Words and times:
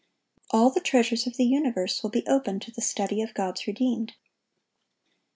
All 0.49 0.71
the 0.71 0.79
treasures 0.79 1.27
of 1.27 1.37
the 1.37 1.45
universe 1.45 2.01
will 2.01 2.09
be 2.09 2.25
open 2.25 2.59
to 2.61 2.71
the 2.71 2.81
study 2.81 3.21
of 3.21 3.35
God's 3.35 3.67
redeemed. 3.67 4.13